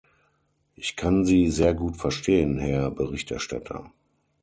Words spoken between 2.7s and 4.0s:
Berichterstatter.